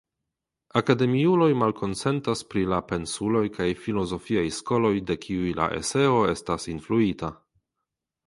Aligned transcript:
Akademiuloj 0.79 1.49
malkonsentas 1.63 2.41
pri 2.53 2.63
la 2.71 2.79
pensuloj 2.91 3.43
kaj 3.57 3.67
filozofiaj 3.83 4.45
skoloj 4.61 4.93
de 5.11 5.17
kiuj 5.27 5.53
la 5.61 5.67
eseo 5.83 6.17
estas 6.33 6.67
influita. 6.75 7.31